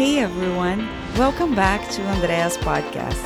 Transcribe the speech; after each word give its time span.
Hey 0.00 0.20
everyone, 0.20 0.88
welcome 1.18 1.54
back 1.54 1.86
to 1.90 2.02
Andrea's 2.04 2.56
podcast. 2.56 3.20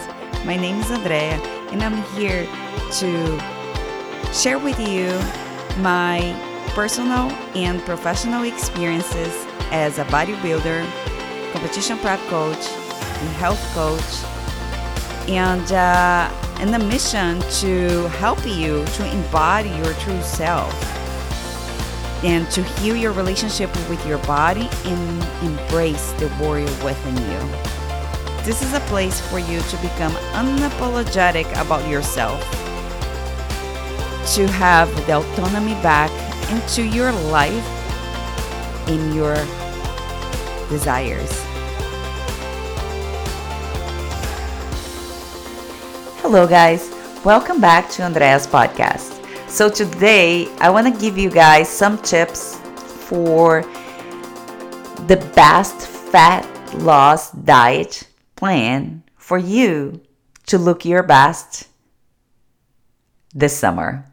My 0.44 0.56
name 0.56 0.80
is 0.80 0.90
Andrea 0.90 1.38
and 1.70 1.80
I'm 1.80 2.02
here 2.18 2.48
to 2.98 3.38
share 4.32 4.58
with 4.58 4.80
you 4.80 5.06
my 5.80 6.34
personal 6.70 7.30
and 7.54 7.80
professional 7.82 8.42
experiences 8.42 9.46
as 9.70 10.00
a 10.00 10.04
bodybuilder, 10.06 10.84
competition 11.52 11.96
prep 11.98 12.18
coach, 12.22 12.66
and 12.66 13.28
health 13.36 13.62
coach, 13.72 15.28
and 15.30 15.70
uh, 15.70 16.28
in 16.60 16.72
the 16.72 16.80
mission 16.80 17.38
to 17.62 18.08
help 18.18 18.44
you 18.44 18.84
to 18.84 19.12
embody 19.12 19.68
your 19.68 19.94
true 20.02 20.20
self 20.22 20.74
and 22.24 22.50
to 22.50 22.62
heal 22.62 22.96
your 22.96 23.12
relationship 23.12 23.70
with 23.88 24.04
your 24.06 24.16
body 24.26 24.66
and 24.86 25.22
embrace 25.44 26.12
the 26.12 26.26
warrior 26.40 26.64
within 26.82 27.16
you. 27.16 27.38
This 28.44 28.62
is 28.62 28.72
a 28.72 28.80
place 28.80 29.20
for 29.28 29.38
you 29.38 29.60
to 29.60 29.76
become 29.76 30.12
unapologetic 30.32 31.50
about 31.60 31.86
yourself, 31.88 32.40
to 34.34 34.46
have 34.48 34.88
the 35.06 35.18
autonomy 35.18 35.74
back 35.82 36.10
into 36.50 36.82
your 36.82 37.12
life 37.12 37.68
in 38.88 39.12
your 39.12 39.34
desires. 40.70 41.44
Hello, 46.22 46.46
guys. 46.46 46.90
Welcome 47.22 47.60
back 47.60 47.90
to 47.90 48.02
Andrea's 48.02 48.46
podcast. 48.46 49.13
So, 49.54 49.70
today 49.70 50.48
I 50.58 50.68
want 50.68 50.92
to 50.92 51.00
give 51.00 51.16
you 51.16 51.30
guys 51.30 51.68
some 51.68 51.98
tips 51.98 52.56
for 53.06 53.62
the 55.06 55.30
best 55.36 55.86
fat 55.86 56.44
loss 56.74 57.30
diet 57.30 58.08
plan 58.34 59.04
for 59.14 59.38
you 59.38 60.00
to 60.46 60.58
look 60.58 60.84
your 60.84 61.04
best 61.04 61.68
this 63.32 63.56
summer. 63.56 64.04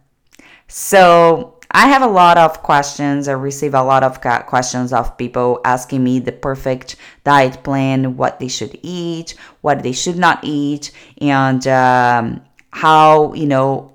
So, 0.67 1.57
I 1.71 1.87
have 1.87 2.03
a 2.03 2.13
lot 2.21 2.37
of 2.37 2.61
questions. 2.61 3.27
I 3.27 3.31
receive 3.31 3.73
a 3.73 3.81
lot 3.81 4.03
of 4.03 4.21
questions 4.45 4.93
of 4.93 5.17
people 5.17 5.59
asking 5.65 6.03
me 6.03 6.19
the 6.19 6.33
perfect 6.33 6.97
diet 7.23 7.63
plan, 7.63 8.15
what 8.15 8.39
they 8.39 8.47
should 8.47 8.77
eat, 8.83 9.33
what 9.61 9.81
they 9.81 9.93
should 9.93 10.19
not 10.19 10.41
eat, 10.43 10.91
and 11.19 11.65
um, 11.65 12.43
how, 12.69 13.33
you 13.33 13.47
know, 13.47 13.91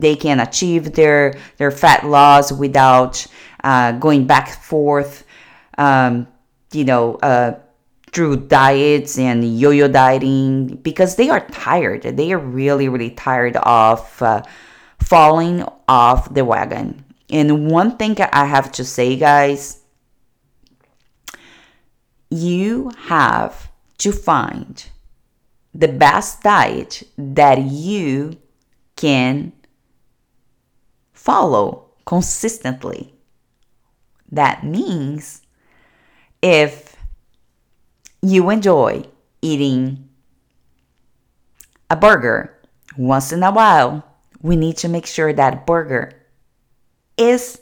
they 0.00 0.16
can 0.16 0.40
achieve 0.40 0.92
their 0.92 1.34
their 1.56 1.70
fat 1.70 2.04
loss 2.06 2.52
without 2.52 3.26
uh, 3.64 3.92
going 3.92 4.26
back 4.26 4.62
forth 4.62 5.24
um, 5.78 6.26
you 6.72 6.84
know 6.84 7.16
uh, 7.16 7.58
through 8.12 8.36
diets 8.36 9.18
and 9.18 9.58
yo-yo 9.58 9.88
dieting 9.88 10.76
because 10.76 11.16
they 11.16 11.28
are 11.28 11.46
tired. 11.48 12.02
They 12.02 12.32
are 12.32 12.38
really 12.38 12.88
really 12.88 13.10
tired 13.10 13.56
of 13.56 14.22
uh, 14.22 14.42
falling 15.00 15.64
off 15.88 16.32
the 16.32 16.44
wagon. 16.44 17.04
And 17.28 17.70
one 17.70 17.96
thing 17.96 18.16
i 18.32 18.44
have 18.44 18.70
to 18.72 18.84
say 18.84 19.16
guys 19.16 19.82
you 22.30 22.90
have 23.06 23.70
to 23.98 24.12
find 24.12 24.88
the 25.74 25.88
best 25.88 26.42
diet 26.42 27.02
that 27.18 27.62
you 27.62 28.36
can 28.96 29.52
follow 31.26 31.90
consistently. 32.04 33.12
That 34.30 34.64
means 34.64 35.42
if 36.40 36.96
you 38.22 38.48
enjoy 38.50 39.04
eating 39.42 40.08
a 41.90 41.96
burger 41.96 42.56
once 42.96 43.32
in 43.32 43.42
a 43.42 43.50
while, 43.50 44.04
we 44.40 44.54
need 44.54 44.76
to 44.78 44.88
make 44.88 45.06
sure 45.06 45.32
that 45.32 45.66
burger 45.66 46.12
is 47.16 47.60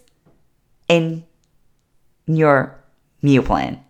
in 0.88 1.24
your 2.26 2.78
meal 3.22 3.42
plan. 3.42 3.80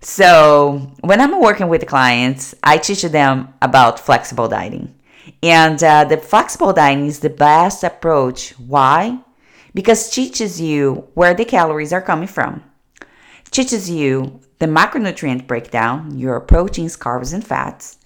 So, 0.00 0.92
when 1.00 1.20
I'm 1.20 1.40
working 1.40 1.66
with 1.66 1.86
clients, 1.86 2.54
I 2.62 2.78
teach 2.78 3.02
them 3.02 3.52
about 3.60 3.98
flexible 3.98 4.48
dieting. 4.48 4.94
And 5.42 5.82
uh, 5.82 6.04
the 6.04 6.16
flexible 6.16 6.72
dieting 6.72 7.06
is 7.06 7.20
the 7.20 7.30
best 7.30 7.84
approach. 7.84 8.50
Why? 8.58 9.20
Because 9.74 10.10
teaches 10.10 10.60
you 10.60 11.08
where 11.14 11.34
the 11.34 11.44
calories 11.44 11.92
are 11.92 12.02
coming 12.02 12.26
from, 12.26 12.64
teaches 13.50 13.88
you 13.88 14.40
the 14.58 14.66
macronutrient 14.66 15.46
breakdown, 15.46 16.18
your 16.18 16.40
proteins, 16.40 16.96
carbs, 16.96 17.32
and 17.32 17.46
fats, 17.46 17.98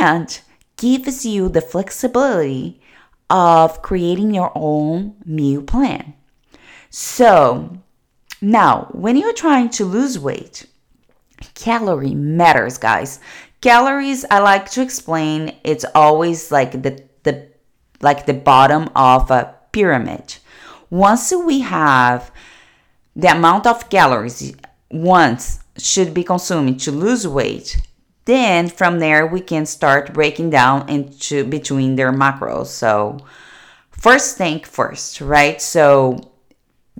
and 0.00 0.40
gives 0.76 1.26
you 1.26 1.48
the 1.48 1.60
flexibility 1.60 2.80
of 3.28 3.82
creating 3.82 4.34
your 4.34 4.52
own 4.54 5.16
meal 5.24 5.62
plan. 5.62 6.14
So, 6.90 7.78
now 8.40 8.88
when 8.92 9.16
you're 9.16 9.32
trying 9.32 9.70
to 9.70 9.84
lose 9.84 10.18
weight, 10.18 10.66
calorie 11.54 12.14
matters, 12.14 12.78
guys 12.78 13.18
calories 13.62 14.24
i 14.30 14.38
like 14.38 14.70
to 14.70 14.82
explain 14.82 15.56
it's 15.64 15.86
always 15.94 16.52
like 16.52 16.72
the 16.82 17.02
the 17.22 17.48
like 18.02 18.26
the 18.26 18.34
bottom 18.34 18.90
of 18.94 19.30
a 19.30 19.54
pyramid. 19.70 20.36
Once 20.90 21.32
we 21.32 21.60
have 21.60 22.30
the 23.16 23.28
amount 23.28 23.66
of 23.66 23.88
calories 23.88 24.54
once 24.90 25.60
should 25.78 26.12
be 26.12 26.22
consumed 26.22 26.78
to 26.80 26.90
lose 26.90 27.26
weight 27.26 27.80
then 28.24 28.68
from 28.68 28.98
there 28.98 29.26
we 29.26 29.40
can 29.40 29.64
start 29.64 30.12
breaking 30.12 30.50
down 30.50 30.88
into 30.88 31.44
between 31.44 31.96
their 31.96 32.12
macros. 32.12 32.66
So 32.66 33.18
first 33.90 34.36
thing 34.36 34.60
first 34.60 35.20
right? 35.20 35.60
So 35.60 36.32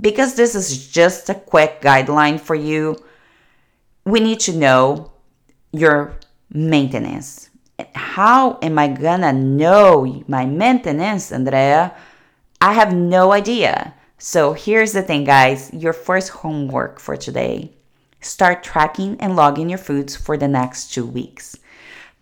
because 0.00 0.34
this 0.34 0.54
is 0.54 0.88
just 0.88 1.28
a 1.28 1.34
quick 1.34 1.80
guideline 1.82 2.40
for 2.40 2.54
you 2.54 2.96
we 4.04 4.20
need 4.20 4.40
to 4.40 4.56
know 4.56 5.12
your 5.72 6.14
maintenance. 6.52 7.50
How 7.94 8.58
am 8.62 8.78
I 8.78 8.88
gonna 8.88 9.32
know 9.32 10.22
my 10.28 10.46
maintenance, 10.46 11.32
Andrea? 11.32 11.94
I 12.60 12.72
have 12.74 12.94
no 12.94 13.32
idea. 13.32 13.94
So 14.18 14.52
here's 14.52 14.92
the 14.92 15.02
thing, 15.02 15.24
guys 15.24 15.72
your 15.72 15.92
first 15.92 16.30
homework 16.30 17.00
for 17.00 17.16
today 17.16 17.72
start 18.22 18.62
tracking 18.62 19.20
and 19.20 19.36
logging 19.36 19.68
your 19.68 19.78
foods 19.78 20.16
for 20.16 20.36
the 20.36 20.48
next 20.48 20.94
two 20.94 21.04
weeks. 21.04 21.58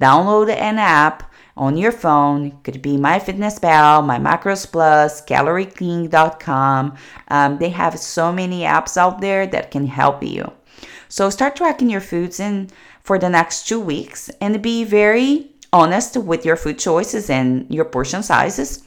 Download 0.00 0.48
an 0.50 0.78
app 0.78 1.30
on 1.56 1.76
your 1.76 1.92
phone. 1.92 2.52
Could 2.62 2.80
be 2.80 2.96
MyFitnessPal, 2.96 4.04
My 4.06 4.18
Macros 4.18 4.70
Plus, 4.70 5.22
CalorieKing.com. 5.26 6.96
Um, 7.28 7.58
they 7.58 7.68
have 7.68 7.98
so 7.98 8.32
many 8.32 8.60
apps 8.60 8.96
out 8.96 9.20
there 9.20 9.46
that 9.46 9.70
can 9.70 9.86
help 9.86 10.22
you. 10.22 10.50
So 11.08 11.28
start 11.28 11.56
tracking 11.56 11.90
your 11.90 12.00
foods 12.00 12.40
and 12.40 12.72
for 13.02 13.18
the 13.18 13.28
next 13.28 13.66
two 13.66 13.80
weeks 13.80 14.28
and 14.40 14.62
be 14.62 14.84
very 14.84 15.50
honest 15.72 16.16
with 16.16 16.44
your 16.44 16.56
food 16.56 16.78
choices 16.78 17.30
and 17.30 17.66
your 17.72 17.84
portion 17.84 18.22
sizes. 18.22 18.84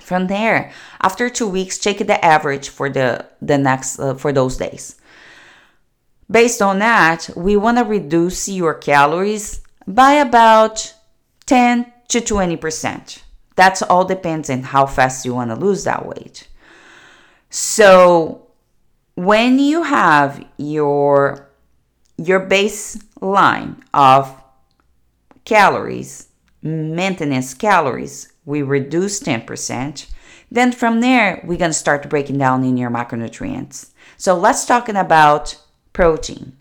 From 0.00 0.28
there, 0.28 0.72
after 1.02 1.28
two 1.28 1.48
weeks, 1.48 1.78
check 1.78 1.98
the 1.98 2.24
average 2.24 2.70
for 2.70 2.88
the 2.88 3.26
the 3.42 3.58
next 3.58 3.98
uh, 3.98 4.14
for 4.14 4.32
those 4.32 4.56
days. 4.56 4.96
Based 6.30 6.62
on 6.62 6.78
that, 6.78 7.28
we 7.36 7.56
want 7.56 7.78
to 7.78 7.84
reduce 7.84 8.48
your 8.48 8.74
calories 8.74 9.60
by 9.86 10.12
about 10.12 10.94
10 11.46 11.92
to 12.08 12.20
20%. 12.20 13.22
That's 13.56 13.82
all 13.82 14.04
depends 14.04 14.48
on 14.48 14.62
how 14.62 14.86
fast 14.86 15.24
you 15.24 15.34
want 15.34 15.50
to 15.50 15.56
lose 15.56 15.84
that 15.84 16.06
weight. 16.06 16.48
So, 17.50 18.46
when 19.16 19.58
you 19.58 19.82
have 19.82 20.44
your 20.56 21.50
your 22.16 22.38
baseline 23.20 23.80
of 23.92 24.42
calories, 25.44 26.28
maintenance 26.62 27.54
calories, 27.54 28.32
we 28.44 28.62
reduce 28.62 29.20
10%. 29.20 30.10
Then 30.50 30.72
from 30.72 31.00
there, 31.00 31.40
we're 31.44 31.58
going 31.58 31.70
to 31.70 31.74
start 31.74 32.08
breaking 32.08 32.38
down 32.38 32.64
in 32.64 32.76
your 32.76 32.90
macronutrients. 32.90 33.90
So 34.16 34.36
let's 34.36 34.66
talking 34.66 34.96
about 34.96 35.56
protein. 35.92 36.56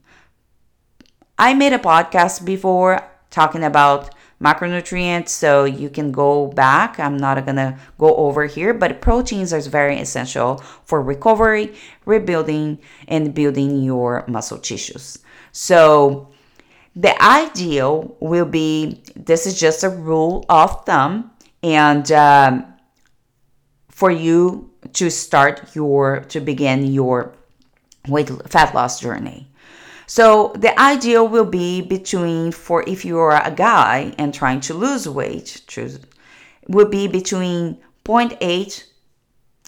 I 1.38 1.54
made 1.54 1.74
a 1.74 1.80
podcast 1.80 2.46
before 2.46 3.02
talking 3.30 3.64
about 3.64 4.14
macronutrients 4.42 5.30
so 5.30 5.66
you 5.66 5.90
can 5.90 6.14
go 6.14 6.48
back 6.48 6.98
i'm 6.98 7.18
not 7.18 7.46
gonna 7.46 7.78
go 7.98 8.16
over 8.16 8.46
here 8.46 8.74
but 8.74 9.02
proteins 9.02 9.52
are 9.52 9.60
very 9.60 10.00
essential 10.00 10.64
for 10.86 11.02
recovery 11.02 11.76
rebuilding 12.06 12.80
and 13.10 13.34
building 13.36 13.84
your 13.84 14.24
muscle 14.30 14.58
tissues 14.58 15.20
so 15.52 16.30
the 16.96 17.22
ideal 17.22 18.16
will 18.20 18.46
be 18.46 19.02
this 19.16 19.46
is 19.46 19.60
just 19.60 19.84
a 19.84 19.90
rule 19.90 20.46
of 20.50 20.86
thumb 20.86 21.32
and 21.64 22.12
um, 22.12 22.66
for 23.90 24.12
you 24.12 24.70
to 24.94 25.10
start 25.10 25.76
your 25.76 26.22
to 26.22 26.40
begin 26.40 26.86
your 26.86 27.34
weight 28.08 28.30
fat 28.48 28.74
loss 28.74 29.00
journey. 29.00 29.48
So 30.08 30.54
the 30.58 30.78
ideal 30.80 31.28
will 31.28 31.46
be 31.46 31.82
between 31.82 32.52
for 32.52 32.84
if 32.88 33.06
you 33.06 33.20
are 33.20 33.46
a 33.46 33.52
guy 33.52 34.16
and 34.18 34.34
trying 34.34 34.62
to 34.62 34.74
lose 34.74 35.08
weight, 35.08 35.62
choose 35.68 36.00
will 36.68 36.88
be 36.88 37.08
between 37.08 37.78
0.8 38.06 38.84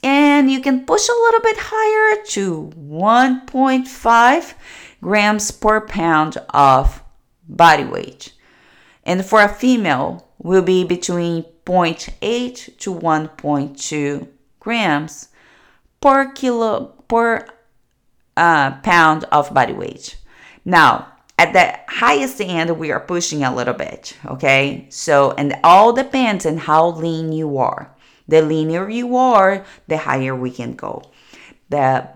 and 0.04 0.52
you 0.52 0.60
can 0.62 0.86
push 0.86 1.08
a 1.08 1.12
little 1.12 1.42
bit 1.42 1.58
higher 1.60 2.24
to 2.26 2.72
1.5 2.76 4.54
grams 5.02 5.52
per 5.52 5.82
pound 5.82 6.38
of 6.50 7.01
body 7.48 7.84
weight. 7.84 8.34
And 9.04 9.26
for 9.26 9.42
a 9.42 9.50
female 9.50 10.28
will 10.38 10.62
be 10.62 10.84
between 10.84 11.44
0.8 11.66 12.78
to 12.78 12.94
1.2 12.94 14.28
grams 14.60 15.30
per 16.00 16.32
kilo 16.32 16.86
per 17.08 17.46
uh, 18.38 18.72
pound 18.82 19.26
of 19.32 19.54
body 19.54 19.74
weight. 19.74 20.18
Now, 20.66 21.08
at 21.38 21.54
the 21.54 21.80
highest 21.88 22.40
end, 22.40 22.78
we 22.78 22.92
are 22.92 23.00
pushing 23.00 23.44
a 23.44 23.54
little 23.54 23.74
bit, 23.74 24.16
okay? 24.26 24.86
So, 24.90 25.32
and 25.32 25.56
all 25.64 25.92
depends 25.94 26.46
on 26.46 26.58
how 26.58 26.90
lean 26.90 27.32
you 27.32 27.58
are. 27.58 27.96
The 28.28 28.42
leaner 28.42 28.90
you 28.90 29.16
are, 29.18 29.66
the 29.88 29.98
higher 29.98 30.36
we 30.36 30.52
can 30.52 30.76
go. 30.76 31.04
The 31.70 32.08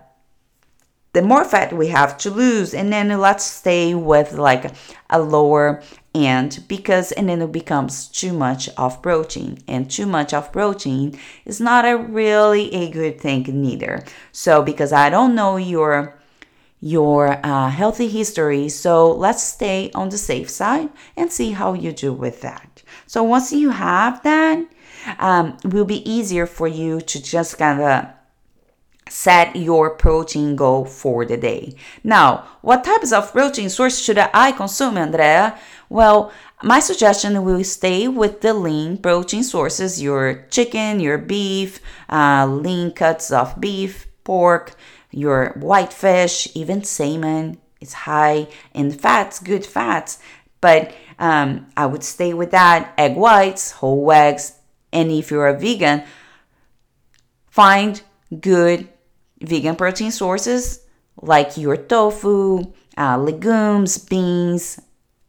the 1.16 1.22
more 1.22 1.46
fat 1.46 1.72
we 1.72 1.86
have 1.86 2.18
to 2.18 2.30
lose, 2.30 2.74
and 2.74 2.92
then 2.92 3.08
let's 3.18 3.42
stay 3.42 3.94
with 3.94 4.34
like 4.34 4.70
a 5.08 5.18
lower 5.18 5.82
end 6.14 6.62
because 6.68 7.10
and 7.12 7.30
then 7.30 7.40
it 7.40 7.52
becomes 7.52 8.08
too 8.08 8.34
much 8.34 8.68
of 8.76 9.00
protein 9.00 9.56
and 9.66 9.90
too 9.90 10.04
much 10.04 10.34
of 10.34 10.52
protein 10.52 11.18
is 11.46 11.58
not 11.58 11.86
a 11.86 11.96
really 11.96 12.70
a 12.74 12.90
good 12.90 13.18
thing 13.18 13.44
neither. 13.48 14.04
So 14.30 14.62
because 14.62 14.92
i 14.92 15.08
don't 15.08 15.34
know 15.34 15.56
your 15.56 16.18
your 16.82 17.40
uh, 17.42 17.70
healthy 17.70 18.08
history 18.08 18.68
so 18.68 19.10
let's 19.10 19.42
stay 19.42 19.90
on 19.94 20.10
the 20.10 20.18
safe 20.18 20.50
side 20.50 20.90
and 21.16 21.32
see 21.32 21.52
how 21.52 21.72
you 21.72 21.92
do 21.92 22.12
with 22.12 22.42
that. 22.42 22.82
So 23.06 23.22
once 23.22 23.54
you 23.54 23.70
have 23.70 24.22
that 24.22 24.58
um, 25.18 25.56
will 25.64 25.86
be 25.86 26.08
easier 26.10 26.44
for 26.46 26.68
you 26.68 27.00
to 27.00 27.22
just 27.22 27.56
kind 27.56 27.80
of 27.80 28.15
set 29.08 29.54
your 29.54 29.90
protein 29.90 30.56
goal 30.56 30.84
for 30.84 31.24
the 31.24 31.36
day. 31.36 31.74
Now, 32.02 32.44
what 32.62 32.84
types 32.84 33.12
of 33.12 33.32
protein 33.32 33.70
source 33.70 33.98
should 33.98 34.18
I 34.18 34.52
consume, 34.52 34.96
Andrea? 34.96 35.58
Well, 35.88 36.32
my 36.62 36.80
suggestion 36.80 37.44
will 37.44 37.62
stay 37.64 38.08
with 38.08 38.40
the 38.40 38.54
lean 38.54 38.98
protein 38.98 39.44
sources 39.44 40.02
your 40.02 40.46
chicken, 40.50 41.00
your 41.00 41.18
beef, 41.18 41.80
uh, 42.08 42.46
lean 42.46 42.92
cuts 42.92 43.30
of 43.30 43.60
beef, 43.60 44.06
pork, 44.24 44.74
your 45.10 45.52
white 45.60 45.92
fish, 45.92 46.48
even 46.54 46.82
salmon. 46.82 47.58
It's 47.80 47.92
high 47.92 48.48
in 48.74 48.90
fats, 48.90 49.38
good 49.38 49.64
fats. 49.64 50.18
But 50.60 50.92
um, 51.18 51.66
I 51.76 51.86
would 51.86 52.02
stay 52.02 52.34
with 52.34 52.50
that. 52.50 52.92
Egg 52.98 53.16
whites, 53.16 53.72
whole 53.72 54.10
eggs, 54.10 54.54
and 54.92 55.10
if 55.10 55.30
you're 55.30 55.46
a 55.46 55.58
vegan, 55.58 56.02
find 57.50 58.02
good 58.40 58.88
vegan 59.40 59.76
protein 59.76 60.10
sources 60.10 60.80
like 61.22 61.56
your 61.56 61.76
tofu, 61.76 62.72
uh, 62.98 63.16
legumes, 63.16 63.98
beans, 63.98 64.80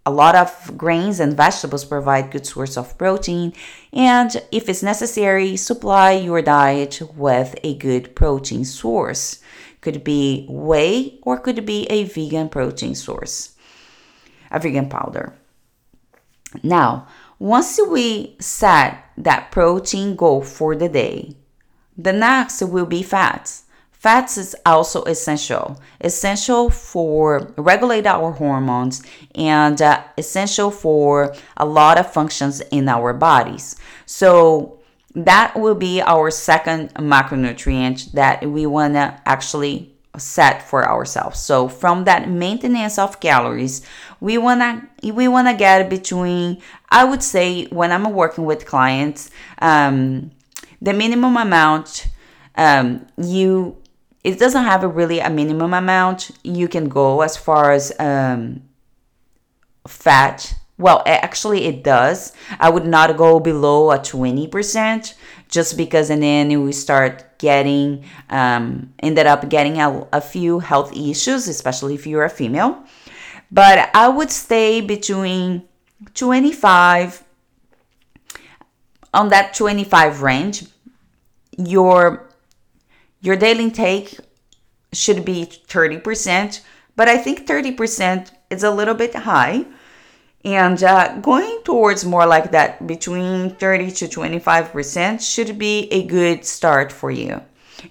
a 0.07 0.11
lot 0.11 0.35
of 0.35 0.77
grains 0.77 1.19
and 1.19 1.35
vegetables 1.35 1.83
provide 1.83 2.31
good 2.31 2.45
source 2.45 2.77
of 2.77 2.97
protein. 2.97 3.51
And 3.91 4.41
if 4.53 4.69
it's 4.69 4.81
necessary 4.81 5.57
supply 5.57 6.13
your 6.13 6.41
diet 6.41 7.01
with 7.15 7.55
a 7.61 7.75
good 7.75 8.15
protein 8.15 8.63
source. 8.63 9.41
Could 9.81 10.03
be 10.03 10.45
whey 10.49 11.19
or 11.23 11.37
could 11.37 11.65
be 11.65 11.85
a 11.87 12.05
vegan 12.05 12.49
protein 12.49 12.95
source 12.95 13.55
a 14.49 14.59
vegan 14.59 14.89
powder? 14.89 15.35
Now 16.63 17.07
once 17.37 17.79
we 17.89 18.37
set 18.39 19.03
that 19.17 19.51
protein 19.51 20.15
goal 20.15 20.41
for 20.41 20.75
the 20.75 20.89
day 20.89 21.35
the 21.97 22.13
next 22.13 22.61
will 22.63 22.85
be 22.85 23.03
fats 23.03 23.65
Fats 24.07 24.37
is 24.37 24.55
also 24.65 25.03
essential, 25.03 25.81
essential 25.99 26.69
for 26.69 27.51
regulate 27.57 28.05
our 28.05 28.31
hormones 28.31 29.03
and 29.35 29.81
uh, 29.81 30.01
essential 30.17 30.71
for 30.71 31.35
a 31.57 31.65
lot 31.65 31.97
of 31.97 32.13
functions 32.13 32.61
in 32.71 32.87
our 32.87 33.11
bodies. 33.11 33.75
So 34.05 34.79
that 35.13 35.59
will 35.59 35.75
be 35.75 36.01
our 36.01 36.31
second 36.31 36.93
macronutrient 36.93 38.13
that 38.13 38.49
we 38.49 38.65
want 38.65 38.93
to 38.93 39.21
actually 39.25 39.93
set 40.17 40.61
for 40.61 40.87
ourselves. 40.87 41.41
So 41.41 41.67
from 41.67 42.05
that 42.05 42.29
maintenance 42.29 42.97
of 42.97 43.19
calories, 43.19 43.85
we 44.21 44.37
want 44.37 44.61
to 45.01 45.11
we 45.11 45.27
want 45.27 45.49
to 45.49 45.53
get 45.53 45.89
between 45.89 46.61
I 46.89 47.03
would 47.03 47.21
say 47.21 47.65
when 47.65 47.91
I'm 47.91 48.09
working 48.13 48.45
with 48.45 48.65
clients, 48.65 49.29
um, 49.59 50.31
the 50.81 50.93
minimum 50.93 51.35
amount 51.35 52.07
um, 52.55 53.05
you 53.17 53.75
it 54.27 54.37
doesn't 54.37 54.65
have 54.65 54.83
a 54.83 54.89
really 54.89 55.19
a 55.19 55.29
minimum 55.29 55.73
amount. 55.73 56.31
You 56.43 56.67
can 56.67 56.89
go 56.89 57.21
as 57.21 57.37
far 57.37 57.71
as 57.71 57.97
um, 57.97 58.61
fat. 59.87 60.53
Well, 60.77 61.01
actually, 61.05 61.63
it 61.63 61.81
does. 61.81 62.33
I 62.59 62.69
would 62.69 62.85
not 62.85 63.15
go 63.15 63.39
below 63.39 63.89
a 63.89 63.99
20% 63.99 65.13
just 65.47 65.77
because, 65.77 66.09
and 66.09 66.21
then 66.21 66.61
we 66.61 66.73
start 66.73 67.39
getting, 67.39 68.03
um, 68.29 68.93
ended 68.99 69.27
up 69.27 69.47
getting 69.47 69.79
a, 69.79 70.05
a 70.11 70.19
few 70.19 70.59
health 70.59 70.93
issues, 70.93 71.47
especially 71.47 71.95
if 71.95 72.05
you're 72.05 72.25
a 72.25 72.29
female. 72.29 72.83
But 73.49 73.89
I 73.93 74.09
would 74.09 74.29
stay 74.29 74.81
between 74.81 75.63
25 76.15 77.23
on 79.13 79.29
that 79.29 79.53
25 79.53 80.21
range. 80.21 80.65
Your 81.57 82.26
your 83.21 83.35
daily 83.35 83.65
intake 83.65 84.17
should 84.93 85.25
be 85.25 85.45
30%, 85.45 86.61
but 86.95 87.07
I 87.07 87.17
think 87.17 87.47
30% 87.47 88.31
is 88.49 88.63
a 88.63 88.71
little 88.71 88.95
bit 88.95 89.13
high. 89.13 89.65
And 90.45 90.81
uh, 90.81 91.19
going 91.19 91.61
towards 91.63 92.05
more 92.05 92.25
like 92.25 92.51
that, 92.51 92.87
between 92.87 93.49
30 93.49 93.91
to 93.91 94.05
25%, 94.05 95.21
should 95.21 95.57
be 95.57 95.91
a 95.91 96.05
good 96.05 96.45
start 96.45 96.91
for 96.91 97.11
you. 97.11 97.41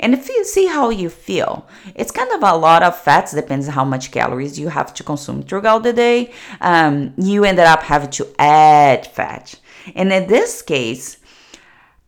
And 0.01 0.15
if 0.15 0.29
you 0.29 0.45
see 0.45 0.67
how 0.67 0.91
you 0.91 1.09
feel, 1.09 1.69
it's 1.95 2.11
kind 2.11 2.31
of 2.33 2.43
a 2.43 2.57
lot 2.57 2.83
of 2.83 2.99
fats, 2.99 3.33
depends 3.33 3.69
on 3.69 3.75
how 3.75 3.85
much 3.85 4.11
calories 4.11 4.59
you 4.59 4.69
have 4.69 4.93
to 4.95 5.05
consume 5.05 5.43
throughout 5.43 5.83
the 5.83 5.93
day. 5.93 6.33
Um, 6.61 7.15
you 7.17 7.45
ended 7.45 7.67
up 7.67 7.83
having 7.83 8.11
to 8.13 8.27
add 8.39 9.07
fat. 9.07 9.55
And 9.95 10.13
in 10.13 10.27
this 10.27 10.63
case, 10.63 11.19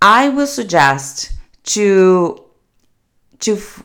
I 0.03 0.29
will 0.29 0.47
suggest 0.47 1.33
to 1.65 2.48
to 3.41 3.55
f- 3.55 3.83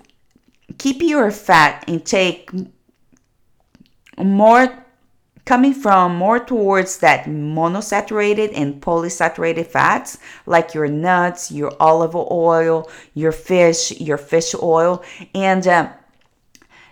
keep 0.78 1.02
your 1.02 1.32
fat 1.32 1.84
intake 1.88 2.50
more 4.18 4.84
coming 5.46 5.74
from 5.74 6.16
more 6.16 6.40
towards 6.40 7.00
that 7.00 7.26
monosaturated 7.26 8.52
and 8.56 8.82
polysaturated 8.82 9.68
fats 9.68 10.18
like 10.46 10.74
your 10.74 10.88
nuts, 10.88 11.52
your 11.52 11.74
olive 11.80 12.16
oil, 12.16 12.90
your 13.14 13.32
fish, 13.32 13.92
your 14.00 14.18
fish 14.18 14.56
oil, 14.62 15.04
and 15.36 15.68
uh, 15.68 15.92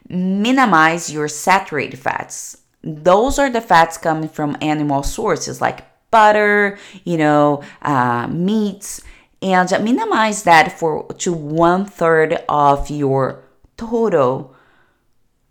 minimize 0.10 1.12
your 1.12 1.27
saturated 1.27 1.98
fats. 1.98 2.58
Those 2.84 3.39
are 3.39 3.50
the 3.50 3.62
fats 3.62 3.98
coming 3.98 4.27
from 4.27 4.58
animal 4.60 5.03
sources 5.03 5.62
like 5.62 5.86
butter, 6.12 6.77
you 7.06 7.18
know, 7.18 7.63
uh, 7.84 8.27
meats 8.27 9.01
and 9.42 9.72
minimize 9.84 10.44
that 10.44 10.78
for 10.78 11.08
to 11.14 11.34
one 11.34 11.86
third 11.86 12.44
of 12.48 12.90
your 12.90 13.44
total 13.78 14.56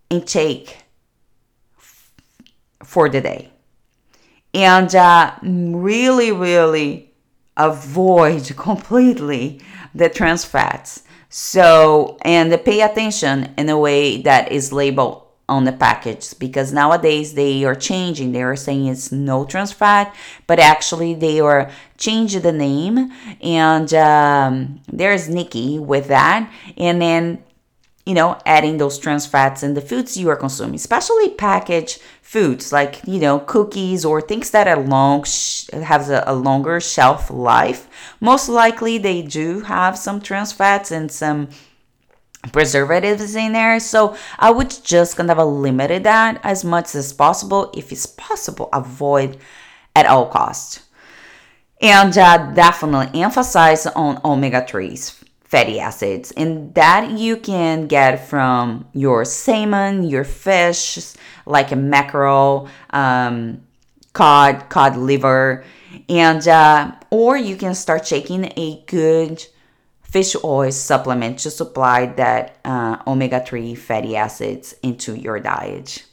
intake 0.08 0.84
for 2.84 3.08
the 3.08 3.20
day. 3.20 3.50
And 4.54 4.94
uh, 4.94 5.34
really 5.42 6.32
really 6.32 7.12
avoid 7.56 8.56
completely 8.56 9.60
the 9.94 10.08
trans 10.08 10.44
fats. 10.44 11.02
So 11.28 12.18
and 12.22 12.52
pay 12.64 12.80
attention 12.80 13.54
in 13.56 13.68
a 13.68 13.78
way 13.78 14.22
that 14.22 14.50
is 14.50 14.72
labeled 14.72 15.29
on 15.50 15.64
the 15.64 15.72
package 15.72 16.38
because 16.38 16.72
nowadays 16.72 17.34
they 17.34 17.64
are 17.64 17.74
changing. 17.74 18.32
They 18.32 18.42
are 18.42 18.56
saying 18.56 18.86
it's 18.86 19.10
no 19.10 19.44
trans 19.44 19.72
fat, 19.72 20.14
but 20.46 20.58
actually 20.58 21.14
they 21.14 21.40
are 21.40 21.70
changing 21.98 22.42
the 22.42 22.52
name 22.52 23.10
and 23.42 23.92
um, 23.92 24.80
there's 24.90 25.28
Nikki 25.28 25.78
with 25.78 26.06
that. 26.08 26.50
And 26.78 27.02
then 27.02 27.42
you 28.06 28.14
know, 28.14 28.38
adding 28.46 28.78
those 28.78 28.98
trans 28.98 29.26
fats 29.26 29.62
in 29.62 29.74
the 29.74 29.80
foods 29.80 30.16
you 30.16 30.28
are 30.30 30.36
consuming, 30.36 30.76
especially 30.76 31.30
packaged 31.30 32.00
foods 32.22 32.72
like, 32.72 33.00
you 33.06 33.20
know, 33.20 33.38
cookies 33.40 34.04
or 34.04 34.20
things 34.20 34.50
that 34.50 34.66
are 34.66 34.80
long, 34.80 35.22
sh- 35.24 35.68
have 35.70 36.08
a, 36.08 36.24
a, 36.26 36.34
longer 36.34 36.80
shelf 36.80 37.30
life. 37.30 37.88
Most 38.18 38.48
likely 38.48 38.98
they 38.98 39.20
do 39.20 39.60
have 39.60 39.98
some 39.98 40.20
trans 40.20 40.52
fats 40.52 40.90
and 40.90 41.12
some 41.12 41.50
preservatives 42.52 43.34
in 43.34 43.52
there. 43.52 43.78
So 43.80 44.16
I 44.38 44.50
would 44.50 44.70
just 44.82 45.16
kind 45.16 45.30
of 45.30 45.38
limit 45.46 46.02
that 46.04 46.40
as 46.42 46.64
much 46.64 46.94
as 46.94 47.12
possible. 47.12 47.70
If 47.76 47.92
it's 47.92 48.06
possible, 48.06 48.68
avoid 48.72 49.38
at 49.94 50.06
all 50.06 50.26
costs. 50.26 50.86
And 51.82 52.16
uh, 52.16 52.52
definitely 52.52 53.22
emphasize 53.22 53.86
on 53.86 54.20
omega 54.24 54.62
3s 54.62 55.20
fatty 55.50 55.80
acids 55.80 56.30
and 56.36 56.72
that 56.74 57.10
you 57.18 57.36
can 57.36 57.88
get 57.88 58.28
from 58.28 58.86
your 58.92 59.24
salmon 59.24 60.04
your 60.04 60.22
fish 60.22 61.16
like 61.44 61.72
a 61.72 61.76
mackerel 61.76 62.68
um, 62.90 63.60
cod 64.12 64.68
cod 64.68 64.96
liver 64.96 65.64
and 66.08 66.46
uh, 66.46 66.92
or 67.10 67.36
you 67.36 67.56
can 67.56 67.74
start 67.74 68.04
taking 68.04 68.44
a 68.56 68.80
good 68.86 69.44
fish 70.10 70.34
oil 70.42 70.72
supplement 70.72 71.38
to 71.38 71.50
supply 71.50 72.06
that 72.06 72.56
uh, 72.64 72.96
omega-3 73.06 73.76
fatty 73.76 74.16
acids 74.16 74.74
into 74.82 75.14
your 75.14 75.38
diet. 75.38 76.04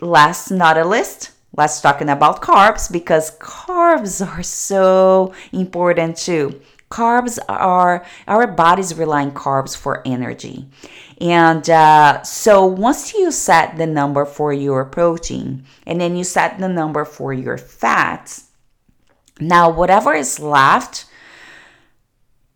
Last 0.00 0.50
not 0.50 0.78
a 0.78 0.84
list 0.84 1.32
let's 1.56 1.80
talking 1.80 2.08
about 2.08 2.40
carbs 2.40 2.90
because 2.90 3.36
carbs 3.38 4.26
are 4.26 4.42
so 4.42 5.34
important 5.52 6.16
too. 6.16 6.60
Carbs 6.90 7.38
are 7.48 8.04
our 8.28 8.46
bodies 8.46 8.94
rely 8.94 9.22
on 9.22 9.32
carbs 9.32 9.76
for 9.76 10.06
energy. 10.06 10.68
And 11.20 11.68
uh, 11.70 12.22
so 12.22 12.66
once 12.66 13.14
you 13.14 13.30
set 13.30 13.76
the 13.78 13.86
number 13.86 14.26
for 14.26 14.52
your 14.52 14.84
protein 14.84 15.64
and 15.86 16.00
then 16.00 16.16
you 16.16 16.24
set 16.24 16.58
the 16.58 16.68
number 16.68 17.04
for 17.04 17.32
your 17.32 17.56
fats 17.56 18.48
now 19.40 19.70
whatever 19.70 20.12
is 20.12 20.38
left 20.38 21.06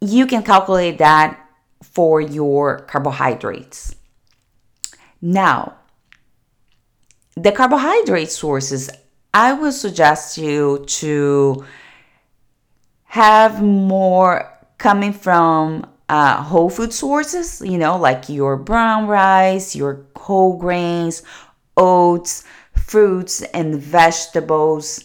you 0.06 0.26
can 0.26 0.42
calculate 0.42 0.98
that 0.98 1.38
for 1.82 2.20
your 2.20 2.80
carbohydrates. 2.80 3.94
Now, 5.20 5.76
the 7.36 7.52
carbohydrate 7.52 8.30
sources, 8.30 8.90
I 9.34 9.52
would 9.52 9.74
suggest 9.74 10.38
you 10.38 10.84
to 10.86 11.64
have 13.04 13.62
more 13.62 14.52
coming 14.78 15.12
from 15.12 15.86
uh, 16.08 16.42
whole 16.42 16.70
food 16.70 16.92
sources, 16.92 17.60
you 17.60 17.78
know, 17.78 17.96
like 17.96 18.28
your 18.28 18.56
brown 18.56 19.06
rice, 19.06 19.74
your 19.74 20.06
whole 20.16 20.56
grains, 20.56 21.22
oats, 21.76 22.44
fruits 22.74 23.42
and 23.42 23.80
vegetables, 23.80 25.04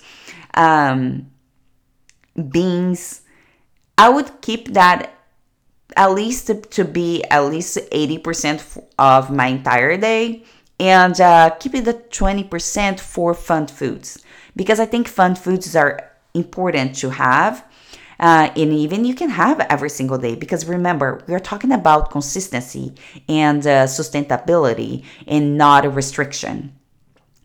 um, 0.53 1.31
beans, 2.51 3.21
I 4.01 4.10
would 4.10 4.41
keep 4.41 4.74
that 4.74 5.13
at 5.96 6.12
least 6.12 6.50
to, 6.72 6.84
be 6.84 7.24
at 7.25 7.41
least 7.41 7.77
80% 7.77 8.84
of 8.98 9.29
my 9.29 9.46
entire 9.46 9.96
day 9.96 10.43
and 10.79 11.22
uh, 11.22 11.51
keep 11.60 11.75
it 11.75 11.88
at 11.88 12.10
20% 12.10 13.00
for 13.00 13.36
fun 13.36 13.67
foods 13.67 14.25
because 14.55 14.79
I 14.79 14.88
think 14.88 15.08
fun 15.08 15.36
foods 15.36 15.75
are 15.75 16.13
important 16.34 16.96
to 16.96 17.12
have. 17.12 17.63
Uh, 18.20 18.50
and 18.55 18.74
even 18.74 19.05
you 19.05 19.13
can 19.13 19.29
have 19.29 19.60
every 19.70 19.91
single 19.91 20.17
day 20.17 20.34
because 20.34 20.65
remember 20.65 21.24
we're 21.27 21.39
talking 21.51 21.72
about 21.72 22.10
consistency 22.10 22.96
and 23.29 23.67
uh, 23.67 23.86
sustainability 23.86 25.03
and 25.27 25.60
not 25.60 25.86
a 25.86 25.91
restriction 25.91 26.74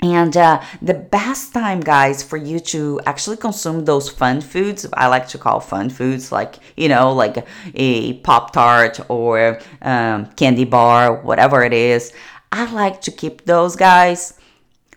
and 0.00 0.36
uh, 0.36 0.62
the 0.82 0.94
best 0.94 1.54
time, 1.54 1.80
guys, 1.80 2.22
for 2.22 2.36
you 2.36 2.60
to 2.60 3.00
actually 3.06 3.38
consume 3.38 3.86
those 3.86 4.10
fun 4.10 4.42
foods, 4.42 4.86
I 4.92 5.06
like 5.08 5.26
to 5.28 5.38
call 5.38 5.60
fun 5.60 5.88
foods, 5.88 6.30
like, 6.30 6.56
you 6.76 6.88
know, 6.88 7.12
like 7.12 7.46
a 7.74 8.14
Pop 8.20 8.52
Tart 8.52 9.00
or 9.08 9.58
um, 9.80 10.26
candy 10.32 10.64
bar, 10.64 11.22
whatever 11.22 11.64
it 11.64 11.72
is. 11.72 12.12
I 12.52 12.70
like 12.72 13.00
to 13.02 13.10
keep 13.10 13.46
those 13.46 13.74
guys 13.74 14.34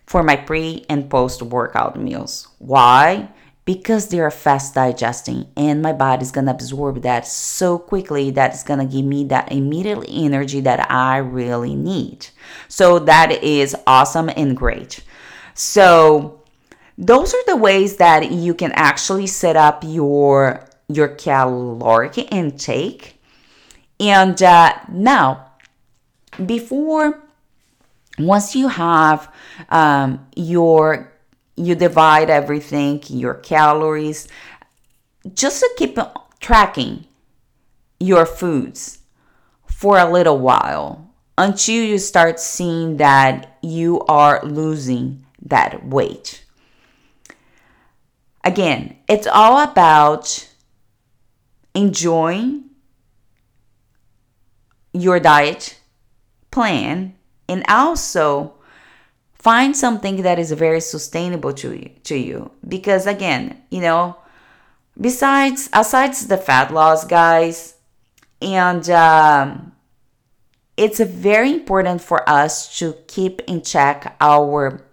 for 0.06 0.22
my 0.22 0.36
pre 0.36 0.86
and 0.90 1.10
post 1.10 1.42
workout 1.42 2.00
meals. 2.00 2.50
Why? 2.60 3.30
Because 3.70 4.08
they 4.08 4.20
are 4.20 4.32
fast 4.32 4.74
digesting 4.74 5.46
and 5.56 5.80
my 5.80 5.94
body's 5.94 6.32
gonna 6.32 6.50
absorb 6.50 7.04
that 7.04 7.28
so 7.28 7.78
quickly 7.78 8.32
that 8.32 8.52
it's 8.52 8.64
gonna 8.64 8.84
give 8.84 9.06
me 9.06 9.24
that 9.26 9.52
immediate 9.52 10.04
energy 10.10 10.60
that 10.60 10.90
I 10.90 11.18
really 11.18 11.76
need. 11.76 12.30
So 12.68 12.98
that 12.98 13.44
is 13.44 13.76
awesome 13.86 14.28
and 14.36 14.58
great. 14.58 15.04
So 15.54 16.42
those 16.98 17.32
are 17.32 17.46
the 17.46 17.58
ways 17.58 17.98
that 17.98 18.32
you 18.32 18.56
can 18.56 18.72
actually 18.72 19.28
set 19.28 19.56
up 19.56 19.84
your 19.86 20.68
your 20.88 21.10
caloric 21.10 22.18
intake. 22.34 23.22
And 24.00 24.42
uh, 24.42 24.80
now, 24.92 25.52
before 26.44 27.22
once 28.18 28.56
you 28.56 28.68
have 28.68 29.32
um, 29.70 30.26
your 30.36 31.09
you 31.60 31.76
divide 31.76 32.30
everything, 32.30 33.02
your 33.08 33.34
calories, 33.34 34.28
just 35.34 35.60
to 35.60 35.70
keep 35.78 36.00
tracking 36.40 37.06
your 38.00 38.26
foods 38.26 39.00
for 39.66 39.98
a 39.98 40.10
little 40.10 40.40
while 40.40 41.14
until 41.38 41.84
you 41.84 41.98
start 41.98 42.40
seeing 42.40 42.98
that 42.98 43.58
you 43.62 44.00
are 44.08 44.42
losing 44.44 45.26
that 45.42 45.86
weight. 45.86 46.46
Again, 48.44 48.96
it's 49.10 49.28
all 49.28 49.62
about 49.62 50.50
enjoying 51.76 52.64
your 54.94 55.20
diet 55.20 55.78
plan 56.52 57.16
and 57.50 57.64
also 57.68 58.59
find 59.40 59.76
something 59.76 60.22
that 60.22 60.38
is 60.38 60.52
very 60.52 60.82
sustainable 60.82 61.54
to 61.54 61.74
you, 61.74 61.90
to 62.04 62.16
you. 62.16 62.52
Because 62.68 63.08
again 63.08 63.62
you 63.70 63.82
know 63.82 64.18
besides 65.00 65.70
aside 65.74 66.14
the 66.14 66.38
fat 66.38 66.74
loss 66.74 67.06
guys 67.06 67.76
and 68.42 68.90
um, 68.90 69.74
it's 70.78 71.00
very 71.00 71.52
important 71.52 72.02
for 72.02 72.28
us 72.30 72.78
to 72.80 72.96
keep 73.08 73.42
in 73.42 73.62
check 73.62 74.16
our 74.22 74.86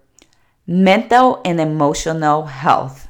mental 0.67 1.41
and 1.45 1.61
emotional 1.61 2.47
health. 2.47 3.09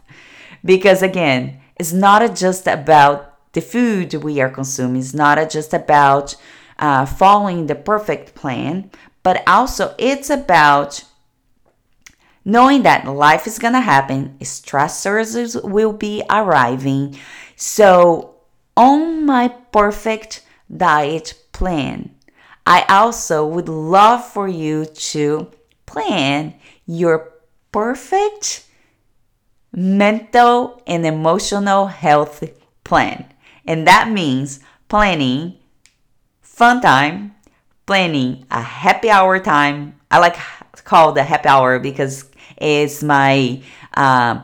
Because 0.65 1.03
again 1.03 1.61
it's 1.77 1.93
not 1.93 2.35
just 2.35 2.67
about 2.67 3.53
the 3.53 3.61
food 3.61 4.13
we 4.15 4.41
are 4.41 4.51
consuming 4.51 5.01
it's 5.01 5.15
not 5.15 5.39
just 5.51 5.73
about 5.73 6.37
uh, 6.79 7.07
following 7.07 7.67
the 7.67 7.75
perfect 7.75 8.35
plan 8.35 8.91
but 9.23 9.43
also 9.47 9.95
it's 9.99 10.29
about 10.29 11.03
knowing 12.47 12.85
that 12.85 13.05
life 13.05 13.47
is 13.47 13.59
gonna 13.59 13.81
happen, 13.81 14.37
stressors 14.41 15.61
will 15.69 15.93
be 15.93 16.23
arriving. 16.31 17.19
So, 17.57 18.37
on 18.77 19.27
my 19.27 19.49
perfect 19.49 20.45
diet 20.75 21.35
plan, 21.53 22.15
I 22.65 22.85
also 22.89 23.45
would 23.45 23.69
love 23.69 24.25
for 24.25 24.47
you 24.47 24.85
to 24.85 25.51
plan 25.87 26.55
your 26.87 27.33
perfect 27.73 28.65
mental 29.73 30.83
and 30.87 31.05
emotional 31.05 31.89
health 31.89 32.45
plan. 32.85 33.27
And 33.67 33.87
that 33.89 34.09
means 34.09 34.61
planning 34.89 35.59
fun 36.43 36.81
time, 36.81 37.35
planning 37.87 38.47
a 38.53 38.63
happy 38.63 39.11
hour 39.11 39.41
time. 39.41 39.99
I 40.13 40.21
like 40.21 40.37
call 40.85 41.13
the 41.13 41.25
happy 41.25 41.49
hour 41.49 41.79
because 41.79 42.31
is 42.61 43.03
my 43.03 43.63
uh, 43.95 44.43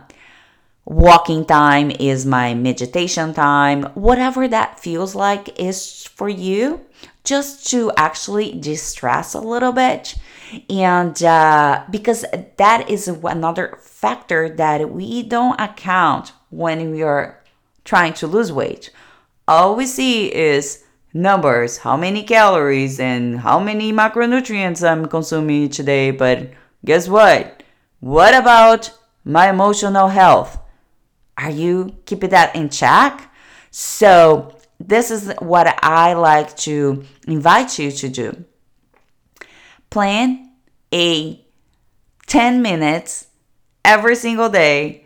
walking 0.85 1.45
time, 1.45 1.90
is 1.90 2.26
my 2.26 2.54
meditation 2.54 3.35
time, 3.35 3.85
whatever 3.95 4.49
that 4.49 4.81
feels 4.81 5.14
like 5.14 5.59
is 5.59 6.04
for 6.04 6.28
you, 6.28 6.81
just 7.25 7.71
to 7.71 7.92
actually 7.97 8.59
distress 8.59 9.35
a 9.35 9.40
little 9.40 9.73
bit. 9.73 10.14
And 10.69 11.23
uh, 11.23 11.85
because 11.90 12.25
that 12.57 12.90
is 12.90 13.09
another 13.09 13.78
factor 13.81 14.49
that 14.50 14.90
we 14.90 15.23
don't 15.23 15.61
account 15.61 16.33
when 16.50 16.90
we 16.90 17.02
are 17.02 17.42
trying 17.85 18.12
to 18.14 18.26
lose 18.26 18.52
weight. 18.52 18.90
All 19.49 19.75
we 19.76 19.87
see 19.87 20.33
is 20.33 20.85
numbers, 21.14 21.78
how 21.78 21.97
many 21.97 22.23
calories 22.23 22.99
and 23.00 23.40
how 23.40 23.59
many 23.61 23.92
macronutrients 23.92 24.87
I'm 24.87 25.07
consuming 25.07 25.62
each 25.62 25.78
day. 25.78 26.11
But 26.11 26.50
guess 26.85 27.09
what? 27.09 27.62
What 28.02 28.35
about 28.35 28.90
my 29.25 29.49
emotional 29.49 30.09
health? 30.09 30.59
Are 31.38 31.52
you 31.52 31.99
keeping 32.04 32.30
that 32.30 32.56
in 32.56 32.68
check? 32.68 33.32
So, 33.71 34.59
this 34.80 35.12
is 35.12 35.32
what 35.38 35.78
I 35.85 36.14
like 36.14 36.56
to 36.66 37.04
invite 37.28 37.78
you 37.78 37.92
to 37.92 38.09
do. 38.09 38.44
Plan 39.88 40.50
a 40.92 41.47
10 42.26 42.61
minutes 42.61 43.28
every 43.85 44.16
single 44.16 44.49
day 44.49 45.04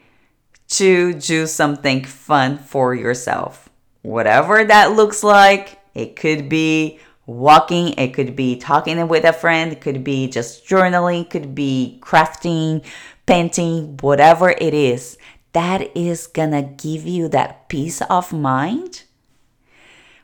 to 0.68 1.12
do 1.12 1.46
something 1.46 2.02
fun 2.02 2.56
for 2.56 2.94
yourself. 2.94 3.68
Whatever 4.00 4.64
that 4.64 4.92
looks 4.92 5.22
like, 5.22 5.78
it 5.92 6.16
could 6.16 6.48
be 6.48 6.98
walking, 7.26 7.92
it 7.94 8.14
could 8.14 8.36
be 8.36 8.56
talking 8.56 9.08
with 9.08 9.24
a 9.24 9.32
friend, 9.32 9.72
it 9.72 9.80
could 9.80 10.04
be 10.04 10.28
just 10.28 10.66
journaling, 10.66 11.28
could 11.28 11.54
be 11.54 11.98
crafting, 12.00 12.84
painting, 13.26 13.98
whatever 14.00 14.50
it 14.50 14.72
is. 14.72 15.18
That 15.52 15.96
is 15.96 16.26
gonna 16.26 16.62
give 16.62 17.04
you 17.04 17.28
that 17.28 17.68
peace 17.68 18.00
of 18.02 18.32
mind, 18.32 19.02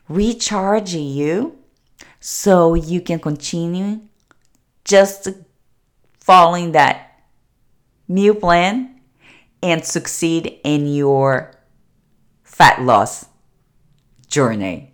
recharge 0.07 0.93
you 0.93 1.59
so 2.19 2.73
you 2.73 3.01
can 3.01 3.19
continue 3.19 4.01
just 4.85 5.29
following 6.19 6.71
that 6.71 7.19
meal 8.07 8.35
plan 8.35 9.01
and 9.61 9.83
succeed 9.83 10.59
in 10.63 10.87
your 10.87 11.53
fat 12.43 12.81
loss 12.81 13.25
journey. 14.27 14.92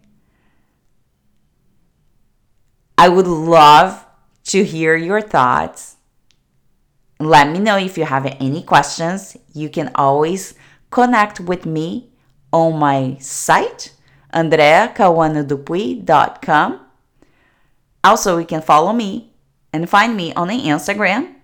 I 2.99 3.07
would 3.07 3.27
love 3.27 4.05
to 4.47 4.65
hear 4.65 4.97
your 4.97 5.21
thoughts. 5.21 5.95
Let 7.17 7.49
me 7.49 7.59
know 7.59 7.77
if 7.77 7.97
you 7.97 8.03
have 8.03 8.25
any 8.41 8.61
questions. 8.61 9.37
You 9.53 9.69
can 9.69 9.89
always 9.95 10.53
connect 10.91 11.39
with 11.39 11.65
me 11.65 12.09
on 12.51 12.77
my 12.77 13.15
site, 13.21 13.93
andreacauanodupuy.com. 14.33 16.81
Also, 18.03 18.37
you 18.37 18.45
can 18.45 18.61
follow 18.61 18.91
me 18.91 19.31
and 19.71 19.89
find 19.89 20.17
me 20.17 20.33
on 20.33 20.49
Instagram, 20.49 21.35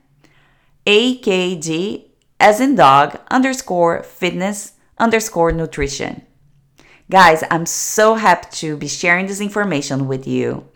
AKD 0.85 2.03
as 2.37 2.59
in 2.59 2.75
dog 2.75 3.17
underscore 3.31 4.03
fitness 4.03 4.73
underscore 4.97 5.53
nutrition. 5.53 6.21
Guys, 7.09 7.45
I'm 7.49 7.65
so 7.65 8.15
happy 8.15 8.49
to 8.57 8.75
be 8.75 8.89
sharing 8.89 9.27
this 9.27 9.39
information 9.39 10.09
with 10.09 10.27
you. 10.27 10.67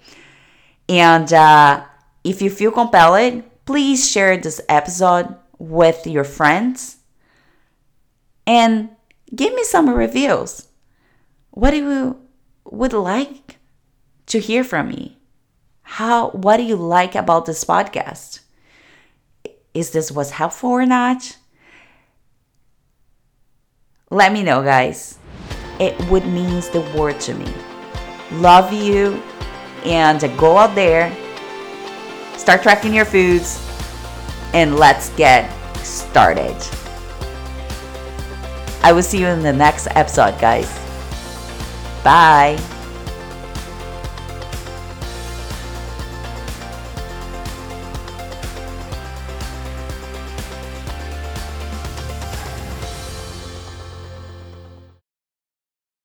And 0.89 1.31
uh, 1.31 1.86
if 2.24 2.41
you 2.41 2.50
feel 2.50 2.72
compelled, 2.72 3.43
please 3.65 4.10
share 4.10 4.36
this 4.36 4.60
episode 4.67 5.36
with 5.60 6.08
your 6.08 6.24
friends 6.24 6.98
and 8.48 8.89
give 9.34 9.53
me 9.53 9.63
some 9.63 9.88
reviews. 9.88 10.67
What 11.51 11.72
do 11.72 11.77
you 11.77 12.22
would 12.65 12.93
like 12.93 13.58
to 14.25 14.39
hear 14.39 14.63
from 14.63 14.88
me? 14.89 15.19
How 15.84 16.29
what 16.31 16.58
do 16.58 16.63
you 16.63 16.75
like 16.75 17.13
about 17.13 17.46
this 17.46 17.63
podcast? 17.63 18.39
Is 19.74 19.91
this 19.91 20.12
was 20.12 20.31
helpful 20.31 20.72
or 20.72 20.86
not? 20.86 21.38
Let 24.10 24.34
me 24.34 24.41
know, 24.41 24.63
guys. 24.63 25.19
It 25.79 25.93
would 26.10 26.25
means 26.25 26.69
the 26.69 26.81
world 26.98 27.19
to 27.22 27.36
me. 27.36 27.53
Love 28.31 28.74
you 28.74 29.22
and 29.86 30.19
go 30.38 30.57
out 30.57 30.75
there, 30.75 31.15
start 32.38 32.62
tracking 32.63 32.93
your 32.93 33.05
foods, 33.05 33.65
and 34.53 34.75
let's 34.77 35.09
get 35.12 35.51
started. 35.77 36.55
I 38.81 38.91
will 38.91 39.03
see 39.03 39.19
you 39.19 39.27
in 39.27 39.43
the 39.43 39.53
next 39.53 39.88
episode, 39.91 40.39
guys. 40.39 40.69
Bye. 42.03 42.57